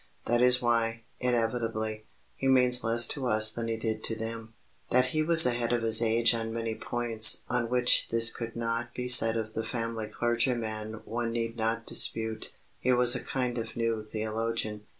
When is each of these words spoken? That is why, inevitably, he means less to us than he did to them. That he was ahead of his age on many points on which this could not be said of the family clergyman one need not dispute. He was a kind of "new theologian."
That 0.25 0.41
is 0.41 0.63
why, 0.63 1.03
inevitably, 1.19 2.05
he 2.35 2.47
means 2.47 2.83
less 2.83 3.05
to 3.09 3.27
us 3.27 3.51
than 3.53 3.67
he 3.67 3.77
did 3.77 4.03
to 4.05 4.15
them. 4.15 4.55
That 4.89 5.05
he 5.13 5.21
was 5.21 5.45
ahead 5.45 5.71
of 5.71 5.83
his 5.83 6.01
age 6.01 6.33
on 6.33 6.51
many 6.51 6.73
points 6.73 7.43
on 7.47 7.69
which 7.69 8.09
this 8.09 8.33
could 8.35 8.55
not 8.55 8.95
be 8.95 9.07
said 9.07 9.37
of 9.37 9.53
the 9.53 9.63
family 9.63 10.07
clergyman 10.07 11.01
one 11.05 11.31
need 11.31 11.55
not 11.55 11.85
dispute. 11.85 12.51
He 12.79 12.91
was 12.91 13.13
a 13.13 13.19
kind 13.19 13.59
of 13.59 13.75
"new 13.75 14.03
theologian." 14.03 14.87